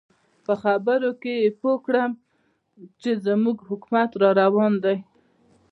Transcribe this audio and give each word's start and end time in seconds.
په 0.45 0.53
خبرو 0.63 1.11
کې 1.21 1.33
یې 1.43 1.49
پوه 1.59 1.75
کړم 1.85 2.11
چې 3.01 3.11
زموږ 3.25 3.57
حکومت 3.69 4.11
را 4.21 4.29
روان 4.41 4.73
دی. 4.83 4.97